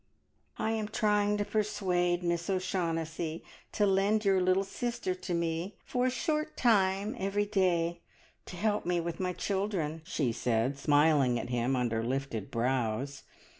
"I 0.57 0.71
am 0.71 0.87
trying 0.87 1.37
to 1.37 1.45
persuade 1.45 2.23
Miss 2.23 2.49
O'Shaughnessy 2.49 3.43
to 3.73 3.85
lend 3.85 4.25
your 4.25 4.41
little 4.41 4.63
sister 4.63 5.13
to 5.13 5.33
me 5.35 5.75
for 5.85 6.07
a 6.07 6.09
short 6.09 6.57
time 6.57 7.15
every 7.19 7.45
day, 7.45 7.99
to 8.47 8.55
help 8.55 8.83
me 8.83 8.99
with 8.99 9.19
my 9.19 9.33
children," 9.33 10.01
she 10.03 10.31
said, 10.31 10.79
smiling 10.79 11.37
at 11.39 11.51
him 11.51 11.75
under 11.75 12.03
lifted 12.03 12.49
brows. 12.49 13.21